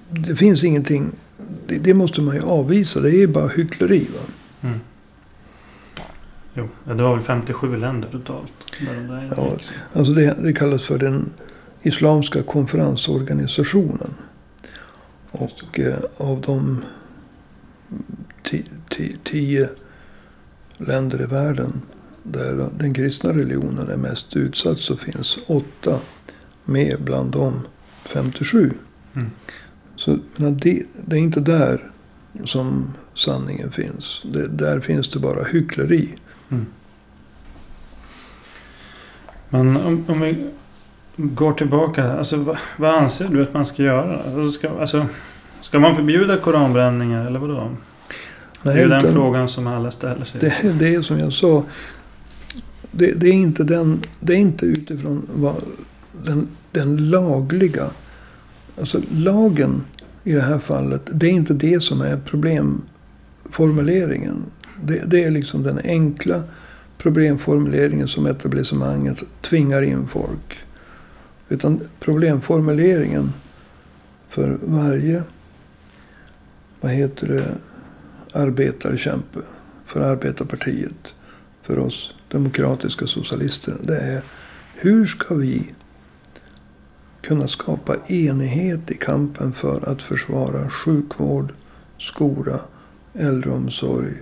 Det 0.09 0.35
finns 0.35 0.63
ingenting, 0.63 1.11
det, 1.67 1.77
det 1.77 1.93
måste 1.93 2.21
man 2.21 2.35
ju 2.35 2.41
avvisa. 2.41 2.99
Det 2.99 3.23
är 3.23 3.27
bara 3.27 3.47
hyckleri. 3.47 4.07
Va? 4.13 4.19
Mm. 4.69 4.79
Jo, 6.53 6.69
det 6.83 7.03
var 7.03 7.15
väl 7.15 7.23
57 7.23 7.77
länder 7.77 8.09
totalt. 8.11 8.51
Där 8.85 9.33
Ja. 9.37 9.57
Alltså 9.93 10.13
det, 10.13 10.35
det 10.43 10.53
kallas 10.53 10.83
för 10.87 10.97
den 10.97 11.29
Islamiska 11.81 12.43
konferensorganisationen. 12.43 14.13
Och 15.31 15.79
eh, 15.79 15.95
av 16.17 16.41
de 16.41 16.83
ti, 18.43 18.65
ti, 18.89 19.15
tio 19.23 19.69
länder 20.77 21.21
i 21.21 21.25
världen 21.25 21.81
där 22.23 22.69
den 22.77 22.93
kristna 22.93 23.29
religionen 23.29 23.89
är 23.89 23.97
mest 23.97 24.35
utsatt 24.35 24.77
så 24.77 24.97
finns 24.97 25.39
åtta 25.47 25.99
med 26.65 26.97
bland 27.01 27.31
de 27.31 27.67
57. 28.05 28.73
Mm. 29.13 29.31
Så 29.95 30.17
men 30.35 30.57
det, 30.57 30.83
det 31.05 31.15
är 31.15 31.19
inte 31.19 31.39
där 31.39 31.91
som 32.45 32.93
sanningen 33.13 33.71
finns. 33.71 34.21
Det, 34.33 34.47
där 34.47 34.79
finns 34.79 35.09
det 35.09 35.19
bara 35.19 35.43
hyckleri. 35.43 36.15
Mm. 36.49 36.65
Men 39.49 39.77
om, 39.77 40.05
om 40.07 40.21
vi 40.21 40.51
går 41.15 41.53
tillbaka. 41.53 42.13
Alltså, 42.13 42.37
vad, 42.37 42.57
vad 42.77 42.95
anser 42.95 43.27
du 43.27 43.41
att 43.41 43.53
man 43.53 43.65
ska 43.65 43.83
göra? 43.83 44.17
Alltså, 44.17 44.51
ska, 44.51 44.79
alltså, 44.79 45.05
ska 45.61 45.79
man 45.79 45.95
förbjuda 45.95 46.37
koranbränningar 46.37 47.27
eller 47.27 47.39
vadå? 47.39 47.69
Nej, 48.63 48.75
det 48.75 48.81
är 48.81 48.83
ju 48.83 48.89
den 48.89 48.99
utan 48.99 49.13
frågan 49.13 49.49
som 49.49 49.67
alla 49.67 49.91
ställer 49.91 50.25
sig. 50.25 50.41
det, 50.41 50.79
det 50.79 50.95
är 50.95 51.01
som 51.01 51.19
jag 51.19 51.33
sa. 51.33 51.63
Det, 52.91 53.11
det, 53.11 53.27
är 53.27 53.33
inte 53.33 53.63
den, 53.63 53.99
det 54.19 54.33
är 54.33 54.37
inte 54.37 54.65
utifrån 54.65 55.27
vad, 55.33 55.63
den, 56.25 56.47
den 56.71 57.09
lagliga. 57.09 57.89
Alltså 58.79 59.01
lagen 59.11 59.83
i 60.23 60.33
det 60.33 60.41
här 60.41 60.59
fallet. 60.59 61.01
Det 61.11 61.27
är 61.27 61.31
inte 61.31 61.53
det 61.53 61.83
som 61.83 62.01
är 62.01 62.17
problemformuleringen. 62.17 64.43
Det, 64.83 65.03
det 65.05 65.23
är 65.23 65.31
liksom 65.31 65.63
den 65.63 65.79
enkla 65.83 66.43
problemformuleringen 66.97 68.07
som 68.07 68.25
etablissemanget 68.25 69.23
tvingar 69.41 69.81
in 69.81 70.07
folk. 70.07 70.57
Utan 71.49 71.79
problemformuleringen 71.99 73.33
för 74.29 74.57
varje, 74.63 75.23
vad 76.81 76.91
heter 76.91 77.27
det, 77.27 77.55
arbetarkämpe. 78.39 79.39
För 79.85 80.01
arbetarpartiet. 80.01 81.13
För 81.61 81.79
oss 81.79 82.13
demokratiska 82.27 83.07
socialister. 83.07 83.77
Det 83.83 83.97
är 83.97 84.21
hur 84.75 85.05
ska 85.05 85.35
vi 85.35 85.73
kunna 87.21 87.47
skapa 87.47 87.95
enighet 88.07 88.91
i 88.91 88.97
kampen 88.97 89.53
för 89.53 89.89
att 89.89 90.01
försvara 90.01 90.69
sjukvård, 90.69 91.53
skola, 91.97 92.59
äldreomsorg 93.13 94.13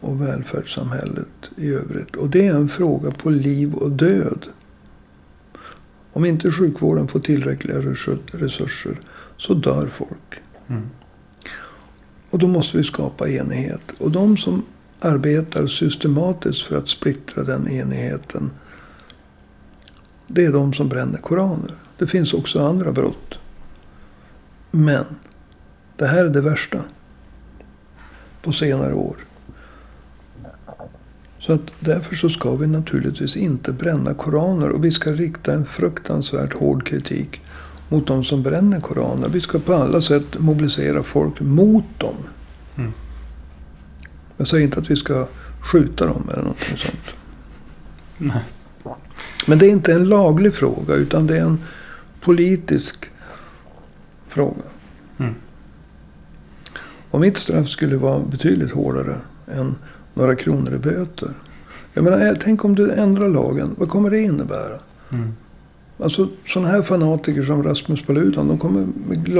och 0.00 0.22
välfärdssamhället 0.22 1.50
i 1.56 1.68
övrigt. 1.68 2.16
Och 2.16 2.30
det 2.30 2.46
är 2.46 2.54
en 2.54 2.68
fråga 2.68 3.10
på 3.10 3.30
liv 3.30 3.74
och 3.74 3.90
död. 3.90 4.46
Om 6.12 6.24
inte 6.24 6.50
sjukvården 6.50 7.08
får 7.08 7.20
tillräckliga 7.20 7.78
resurser 8.32 9.00
så 9.36 9.54
dör 9.54 9.86
folk. 9.86 10.40
Mm. 10.66 10.90
Och 12.30 12.38
då 12.38 12.46
måste 12.48 12.76
vi 12.76 12.84
skapa 12.84 13.28
enighet. 13.28 13.82
Och 13.98 14.10
de 14.10 14.36
som 14.36 14.62
arbetar 15.00 15.66
systematiskt 15.66 16.62
för 16.62 16.76
att 16.76 16.88
splittra 16.88 17.44
den 17.44 17.68
enigheten. 17.68 18.50
Det 20.26 20.44
är 20.44 20.52
de 20.52 20.72
som 20.72 20.88
bränner 20.88 21.18
koraner. 21.18 21.74
Det 21.98 22.06
finns 22.06 22.34
också 22.34 22.66
andra 22.66 22.92
brott. 22.92 23.38
Men 24.70 25.04
det 25.96 26.06
här 26.06 26.24
är 26.24 26.30
det 26.30 26.40
värsta. 26.40 26.84
På 28.42 28.52
senare 28.52 28.94
år. 28.94 29.16
Så 31.38 31.52
att 31.52 31.72
därför 31.80 32.16
så 32.16 32.28
ska 32.28 32.56
vi 32.56 32.66
naturligtvis 32.66 33.36
inte 33.36 33.72
bränna 33.72 34.14
koraner. 34.14 34.68
Och 34.68 34.84
vi 34.84 34.90
ska 34.90 35.12
rikta 35.12 35.52
en 35.52 35.64
fruktansvärt 35.64 36.52
hård 36.52 36.86
kritik 36.86 37.40
mot 37.88 38.06
de 38.06 38.24
som 38.24 38.42
bränner 38.42 38.80
koraner. 38.80 39.28
Vi 39.28 39.40
ska 39.40 39.58
på 39.58 39.74
alla 39.74 40.02
sätt 40.02 40.38
mobilisera 40.38 41.02
folk 41.02 41.40
mot 41.40 41.98
dem. 41.98 42.14
Mm. 42.76 42.92
Jag 44.40 44.48
säger 44.48 44.64
inte 44.64 44.80
att 44.80 44.90
vi 44.90 44.96
ska 44.96 45.26
skjuta 45.60 46.06
dem 46.06 46.28
eller 46.32 46.42
någonting 46.42 46.76
sånt. 46.76 47.14
Nej. 48.18 48.42
Men 49.46 49.58
det 49.58 49.66
är 49.66 49.70
inte 49.70 49.92
en 49.92 50.04
laglig 50.04 50.54
fråga 50.54 50.94
utan 50.94 51.26
det 51.26 51.36
är 51.36 51.40
en 51.40 51.58
politisk 52.20 53.10
fråga. 54.28 54.62
Mm. 55.18 55.34
Och 57.10 57.20
mitt 57.20 57.36
straff 57.36 57.68
skulle 57.68 57.96
vara 57.96 58.18
betydligt 58.18 58.72
hårdare 58.72 59.20
än 59.54 59.74
några 60.14 60.36
kronor 60.36 60.74
i 60.74 60.78
böter. 60.78 61.30
Jag 61.92 62.04
menar, 62.04 62.26
eh, 62.26 62.34
tänk 62.42 62.64
om 62.64 62.74
du 62.74 62.90
ändrar 62.90 63.28
lagen. 63.28 63.74
Vad 63.78 63.88
kommer 63.88 64.10
det 64.10 64.20
innebära? 64.20 64.78
Mm. 65.10 65.32
Alltså 66.02 66.28
sådana 66.46 66.68
här 66.68 66.82
fanatiker 66.82 67.42
som 67.42 67.62
Rasmus 67.62 68.02
Paludan. 68.02 68.48
De 68.48 68.58
kommer 68.58 68.86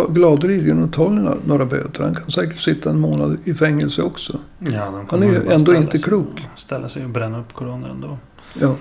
gladeligen 0.08 0.84
att 0.84 0.92
ta 0.92 1.08
några, 1.44 1.64
böter. 1.64 2.04
Han 2.04 2.14
kan 2.14 2.30
säkert 2.30 2.58
sitta 2.60 2.90
en 2.90 3.00
månad 3.00 3.36
i 3.44 3.54
fängelse 3.54 4.02
också. 4.02 4.38
Ja, 4.58 4.84
de 4.84 5.06
Han 5.10 5.22
är 5.22 5.26
ju 5.26 5.50
ändå 5.52 5.74
inte 5.74 5.98
sig- 5.98 6.02
klok. 6.08 6.46
Ställa 6.56 6.88
sig 6.88 7.04
och 7.04 7.10
bränna 7.10 7.40
upp 7.40 7.52
koraner 7.52 7.88
ändå. 7.88 8.18
Ja. 8.60 8.74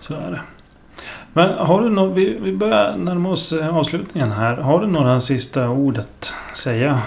Så 0.00 0.14
är 0.14 0.30
det. 0.30 0.40
Men 1.32 1.50
har 1.58 1.82
du 1.82 1.90
något, 1.90 2.16
vi, 2.16 2.38
vi 2.42 2.56
börjar 2.56 2.96
närma 2.96 3.30
oss 3.30 3.52
eh, 3.52 3.76
avslutningen 3.76 4.32
här. 4.32 4.56
Har 4.56 4.80
du 4.80 4.86
några 4.86 5.20
sista 5.20 5.70
ord 5.70 5.98
att 5.98 6.32
säga? 6.54 7.00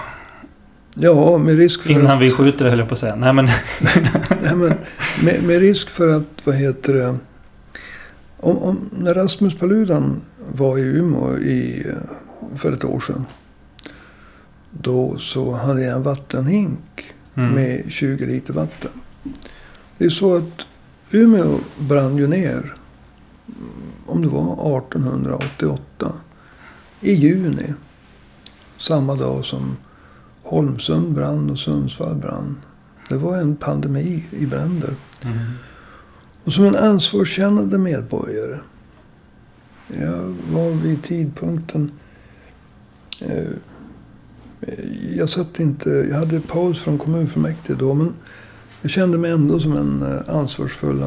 Ja, 0.94 1.38
med 1.38 1.56
risk 1.56 1.82
för 1.82 1.90
Innan 1.90 2.18
vi 2.18 2.30
skjuter 2.30 2.68
höll 2.68 2.78
jag 2.78 2.88
på 2.88 2.92
att 2.92 2.98
säga. 2.98 3.16
Nej 3.16 3.32
men. 3.32 3.44
Nej, 4.42 4.54
men 4.54 4.74
med, 5.24 5.42
med 5.42 5.60
risk 5.60 5.90
för 5.90 6.08
att, 6.16 6.28
vad 6.44 6.54
heter 6.54 6.94
det. 6.94 7.16
Om, 8.44 8.58
om, 8.58 8.90
när 8.98 9.14
Rasmus 9.14 9.58
Paludan 9.58 10.20
var 10.54 10.78
i 10.78 10.82
Umeå 10.82 11.38
i, 11.38 11.86
eh, 11.88 12.56
för 12.56 12.72
ett 12.72 12.84
år 12.84 13.00
sedan. 13.00 13.24
Då 14.70 15.18
så 15.18 15.52
hade 15.52 15.82
jag 15.82 15.96
en 15.96 16.02
vattenhink 16.02 16.80
Mm. 17.36 17.54
med 17.54 17.84
20 17.88 18.26
liter 18.26 18.52
vatten. 18.52 18.90
Det 19.98 20.04
är 20.04 20.10
så 20.10 20.36
att 20.36 20.66
Umeå 21.10 21.58
brann 21.78 22.16
ju 22.16 22.26
ner. 22.26 22.74
mm, 23.46 23.70
Om 24.06 24.22
det 24.22 24.28
var 24.28 24.78
1888. 24.78 26.12
I 27.00 27.12
juni. 27.12 27.74
Samma 28.78 29.14
dag 29.14 29.44
som 29.44 29.76
Holmsund 30.42 31.12
brann 31.14 31.50
och 31.50 31.58
Sundsvall 31.58 32.14
brann. 32.14 32.56
Det 33.08 33.16
var 33.16 33.36
en 33.38 33.56
pandemi 33.56 34.24
i 34.30 34.46
bränder. 34.46 34.90
Mm. 35.22 35.38
Och 36.44 36.52
som 36.52 36.64
en 36.64 36.76
ansvarskännande 36.76 37.78
medborgare. 37.78 38.58
Jag 40.00 40.34
var 40.52 40.70
vid 40.70 41.02
tidpunkten. 41.02 41.90
Eh, 43.20 43.50
jag 45.16 45.28
satt 45.28 45.60
inte. 45.60 45.90
Jag 45.90 46.16
hade 46.16 46.40
paus 46.40 46.82
från 46.82 46.98
kommunfullmäktige 46.98 47.76
då. 47.78 47.94
Men 47.94 48.14
jag 48.82 48.90
kände 48.90 49.18
mig 49.18 49.30
ändå 49.30 49.60
som 49.60 49.76
en 49.76 50.02
eh, 50.02 50.36
ansvarsfull, 50.36 51.02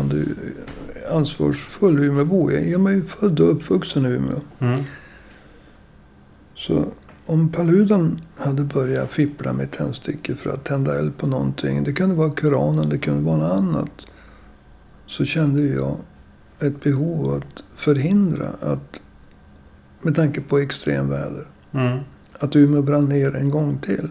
ansvarsfull 1.10 2.00
Umeåbo. 2.00 2.52
Jag 2.52 2.86
är 2.88 2.90
ju 2.90 3.06
född 3.06 3.40
och 3.40 3.52
uppvuxen 3.52 4.06
i 4.06 4.10
Umeå. 4.10 4.42
Mm. 4.60 4.84
Så 6.56 6.86
om 7.26 7.50
Paludan 7.52 8.22
hade 8.36 8.64
börjat 8.64 9.14
fippla 9.14 9.54
med 9.54 9.72
tändstickor 9.72 10.36
för 10.36 10.50
att 10.50 10.64
tända 10.64 11.00
eld 11.00 11.18
på 11.18 11.28
någonting. 11.28 11.84
Det 11.84 11.94
kunde 11.94 12.16
vara 12.16 12.32
Koranen, 12.32 12.90
det 12.90 12.98
kunde 12.98 13.24
vara 13.24 13.38
något 13.38 13.58
annat. 13.58 14.08
Så 15.08 15.26
kände 15.26 15.62
jag 15.62 15.98
ett 16.60 16.84
behov 16.84 17.34
att 17.34 17.64
förhindra 17.76 18.48
att, 18.62 19.02
med 20.02 20.16
tanke 20.16 20.42
på 20.42 20.58
extremväder, 20.60 21.48
Mm. 21.72 22.00
att 22.40 22.56
Umeå 22.56 22.82
brann 22.82 23.10
ner 23.10 23.36
en 23.36 23.50
gång 23.50 23.78
till. 23.78 24.10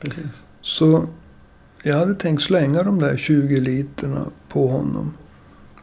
Precis. 0.00 0.42
Så 0.60 1.06
jag 1.82 1.96
hade 1.96 2.14
tänkt 2.14 2.42
slänga 2.42 2.82
de 2.82 2.98
där 2.98 3.16
20 3.16 3.60
literna 3.60 4.24
på 4.48 4.68
honom. 4.68 5.14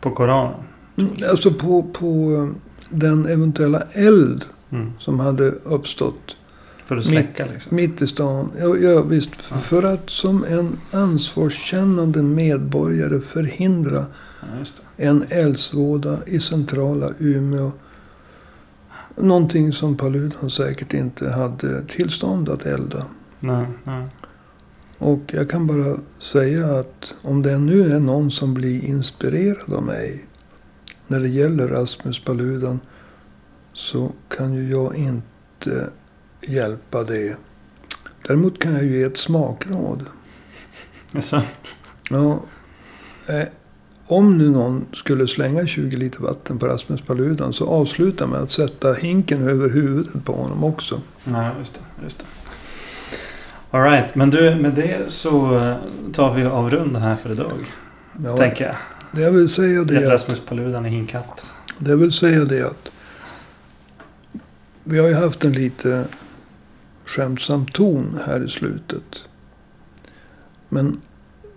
På 0.01 0.11
koranen. 0.11 0.59
Mm, 0.97 1.11
Alltså 1.29 1.53
på, 1.53 1.83
på 1.83 2.31
eh, 2.35 2.55
den 2.89 3.25
eventuella 3.25 3.81
eld 3.93 4.45
Mm. 4.71 4.91
som 4.99 5.19
hade 5.19 5.51
uppstått 5.51 6.37
För 6.89 6.97
att 6.97 7.05
släcka 7.05 7.45
liksom. 7.53 7.75
Mitt 7.75 8.01
i 8.01 8.07
stan. 8.07 8.51
Ja, 8.59 8.77
ja 8.77 9.01
visst. 9.01 9.31
Ja. 9.51 9.57
för 9.57 9.83
att 9.83 10.09
som 10.09 10.43
en 10.43 10.79
ansvarskännande 10.91 12.23
medborgare 12.23 13.19
förhindra 13.19 14.05
Ja, 14.41 14.47
en 14.97 15.25
eldsvåda 15.29 16.19
i 16.25 16.39
centrala 16.39 17.09
Umeå. 17.19 17.71
Någonting 19.15 19.73
som 19.73 19.97
Paludan 19.97 20.49
säkert 20.49 20.93
inte 20.93 21.29
hade 21.29 21.85
tillstånd 21.85 22.49
att 22.49 22.65
elda. 22.65 23.05
Nej, 23.39 23.65
nej. 23.83 24.07
Och 24.97 25.33
jag 25.33 25.49
kan 25.49 25.67
bara 25.67 25.97
säga 26.19 26.79
att 26.79 27.13
om 27.21 27.41
det 27.41 27.57
nu 27.57 27.95
är 27.95 27.99
någon 27.99 28.31
som 28.31 28.53
blir 28.53 28.83
inspirerad 28.83 29.73
av 29.73 29.83
mig. 29.83 30.25
När 31.07 31.19
det 31.19 31.29
gäller 31.29 31.67
Rasmus 31.67 32.19
Paludan. 32.19 32.79
Så 33.73 34.11
kan 34.29 34.53
ju 34.53 34.69
jag 34.69 34.95
inte 34.95 35.89
hjälpa 36.41 37.03
det. 37.03 37.35
Däremot 38.27 38.59
kan 38.59 38.73
jag 38.73 38.83
ju 38.83 38.97
ge 38.97 39.03
ett 39.03 39.17
smakråd. 39.17 40.05
Jaså? 41.11 41.41
Ja, 42.09 42.39
eh, 43.27 43.47
om 44.07 44.37
nu 44.37 44.49
någon 44.49 44.85
skulle 44.93 45.27
slänga 45.27 45.67
20 45.67 45.97
liter 45.97 46.19
vatten 46.19 46.59
på 46.59 46.67
Rasmus 46.67 47.01
Paludan. 47.01 47.53
Så 47.53 47.67
avsluta 47.69 48.27
med 48.27 48.39
att 48.39 48.51
sätta 48.51 48.93
hinken 48.93 49.47
över 49.47 49.69
huvudet 49.69 50.25
på 50.25 50.33
honom 50.33 50.63
också. 50.63 51.01
Nej, 51.23 51.49
just 51.59 51.73
det. 51.73 52.03
Just 52.03 52.19
det. 52.19 52.25
Alright, 53.71 54.15
men 54.15 54.29
du 54.29 54.55
med 54.55 54.73
det 54.73 55.11
så 55.11 55.57
eh, 55.57 55.75
tar 56.13 56.33
vi 56.33 56.45
och 56.45 56.51
avrundar 56.51 56.99
här 56.99 57.15
för 57.15 57.31
idag. 57.31 57.51
Ja, 58.23 58.37
Tänker 58.37 58.65
jag. 58.65 58.75
det 59.11 59.21
jag 59.21 59.31
vill 59.31 59.49
säga 59.49 59.83
det 59.83 59.95
är 59.95 60.05
att, 60.05 60.11
Rasmus 60.11 60.39
Paludan 60.39 60.85
är 60.85 60.89
hinkatt. 60.89 61.43
det 61.77 61.89
jag 61.89 61.97
vill 61.97 62.11
säga 62.11 62.45
det 62.45 62.61
att 62.63 62.91
vi 64.83 64.99
har 64.99 65.07
ju 65.07 65.13
haft 65.13 65.43
en 65.43 65.53
lite 65.53 66.05
skämtsam 67.09 67.65
ton 67.65 68.19
här 68.25 68.45
i 68.45 68.49
slutet. 68.49 69.19
Men 70.69 71.01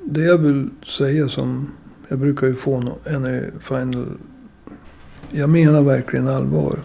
det 0.04 0.20
jag 0.20 0.38
vill 0.38 0.70
säga 0.86 1.28
som 1.28 1.70
jag 2.08 2.18
brukar 2.18 2.46
ju 2.46 2.54
få 2.54 2.94
en 3.04 3.26
i 3.26 3.50
final. 3.60 4.06
Jag 5.30 5.50
menar 5.50 5.82
verkligen 5.82 6.28
allvar. 6.28 6.78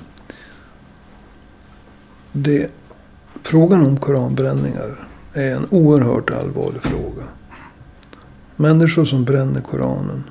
Det, 2.32 2.70
frågan 3.44 3.86
om 3.86 3.98
koranbränningar 3.98 4.96
är 5.34 5.56
en 5.56 5.68
oerhört 5.70 6.32
allvarlig 6.32 6.82
fråga. 6.82 7.24
Människor 8.56 9.06
som 9.06 9.26
bränner 9.26 9.62
koranen. 9.62 10.24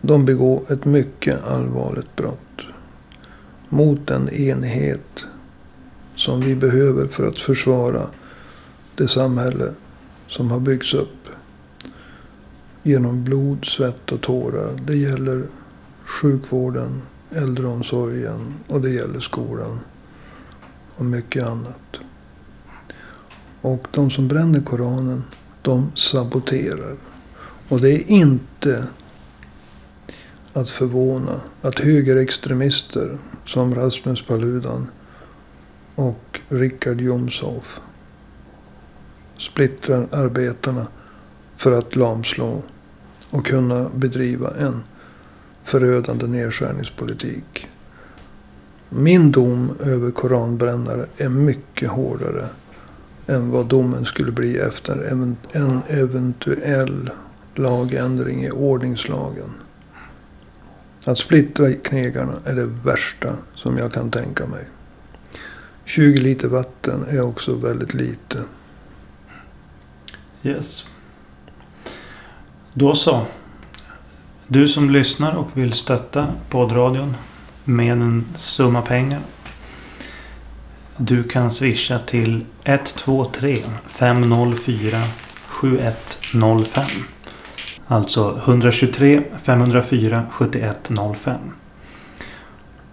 De 0.00 0.24
begår 0.24 0.72
ett 0.72 0.84
mycket 0.84 1.44
allvarligt 1.44 2.16
brott. 2.16 2.62
Mot 3.68 4.06
den 4.06 4.28
enighet 4.28 5.26
som 6.20 6.40
vi 6.40 6.54
behöver 6.54 7.06
för 7.06 7.28
att 7.28 7.40
försvara 7.40 8.10
det 8.94 9.08
samhälle 9.08 9.72
som 10.28 10.50
har 10.50 10.60
byggts 10.60 10.94
upp. 10.94 11.28
Genom 12.82 13.24
blod, 13.24 13.64
svett 13.64 14.12
och 14.12 14.20
tårar. 14.20 14.80
Det 14.86 14.96
gäller 14.96 15.46
sjukvården, 16.04 17.02
äldreomsorgen 17.30 18.54
och 18.68 18.80
det 18.80 18.90
gäller 18.90 19.20
skolan. 19.20 19.80
Och 20.96 21.04
mycket 21.04 21.46
annat. 21.46 21.96
Och 23.60 23.86
de 23.90 24.10
som 24.10 24.28
bränner 24.28 24.60
Koranen, 24.60 25.24
de 25.62 25.92
saboterar. 25.94 26.96
Och 27.68 27.80
det 27.80 27.90
är 27.90 28.10
inte 28.10 28.86
att 30.52 30.70
förvåna 30.70 31.40
att 31.62 31.78
högerextremister 31.78 33.18
som 33.46 33.74
Rasmus 33.74 34.22
Paludan 34.22 34.86
och 36.00 36.40
Richard 36.48 37.00
Jomshof 37.00 37.80
splittrar 39.38 40.06
arbetarna 40.10 40.86
för 41.56 41.78
att 41.78 41.96
lamslå 41.96 42.62
och 43.30 43.46
kunna 43.46 43.90
bedriva 43.94 44.50
en 44.58 44.82
förödande 45.64 46.26
nedskärningspolitik. 46.26 47.68
Min 48.88 49.32
dom 49.32 49.70
över 49.80 50.10
koranbrännare 50.10 51.06
är 51.16 51.28
mycket 51.28 51.90
hårdare 51.90 52.46
än 53.26 53.50
vad 53.50 53.66
domen 53.66 54.04
skulle 54.04 54.32
bli 54.32 54.56
efter 54.58 55.02
en 55.52 55.82
eventuell 55.88 57.10
lagändring 57.54 58.44
i 58.44 58.50
ordningslagen. 58.50 59.50
Att 61.04 61.18
splittra 61.18 61.72
knegarna 61.72 62.34
är 62.44 62.54
det 62.54 62.66
värsta 62.66 63.36
som 63.54 63.78
jag 63.78 63.92
kan 63.92 64.10
tänka 64.10 64.46
mig. 64.46 64.64
20 65.90 66.20
liter 66.20 66.48
vatten 66.48 67.04
är 67.10 67.20
också 67.20 67.54
väldigt 67.54 67.94
lite. 67.94 68.42
Yes. 70.42 70.88
Då 72.72 72.94
så. 72.94 73.26
Du 74.46 74.68
som 74.68 74.90
lyssnar 74.90 75.36
och 75.36 75.48
vill 75.54 75.72
stötta 75.72 76.26
poddradion 76.50 77.16
med 77.64 77.92
en 77.92 78.26
summa 78.34 78.82
pengar. 78.82 79.20
Du 80.96 81.22
kan 81.22 81.50
swisha 81.50 81.98
till 81.98 82.44
123 82.64 83.56
504 83.86 84.96
7105. 85.46 86.84
Alltså 87.86 88.40
123 88.44 89.22
504 89.42 90.26
7105. 90.30 91.38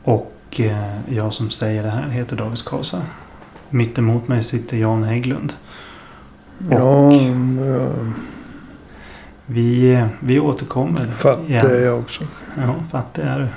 Och 0.04 0.37
eh, 0.60 1.16
jag 1.16 1.34
som 1.34 1.50
säger 1.50 1.84
det 1.84 1.90
här 1.90 2.10
heter 2.10 2.36
David 2.36 2.66
Kasa. 2.66 3.02
Mitt 3.70 3.98
emot 3.98 4.28
mig 4.28 4.44
sitter 4.44 4.78
Jan 4.78 5.04
Hägglund. 5.04 5.54
Ja, 6.70 7.14
jag 7.14 7.90
Vi, 9.46 10.04
vi 10.20 10.40
återkommer. 10.40 11.08
fattig 11.12 11.56
är 11.56 11.86
jag 11.86 12.00
också. 12.00 12.24
Ja, 12.58 12.76
fattig 12.92 13.22
är 13.22 13.40
du. 13.40 13.48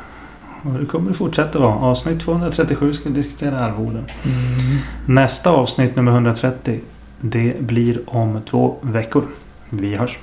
Och 0.70 0.78
det 0.78 0.86
kommer 0.86 1.08
det 1.08 1.16
fortsätta 1.16 1.58
vara. 1.58 1.74
Avsnitt 1.74 2.20
237 2.20 2.92
ska 2.92 3.08
vi 3.08 3.14
diskutera 3.14 3.60
arvoden. 3.60 4.04
Mm. 4.24 4.78
Nästa 5.06 5.50
avsnitt 5.50 5.96
nummer 5.96 6.12
130. 6.12 6.80
Det 7.20 7.56
blir 7.60 8.00
om 8.06 8.40
två 8.42 8.76
veckor. 8.80 9.24
Vi 9.70 9.96
hörs. 9.96 10.18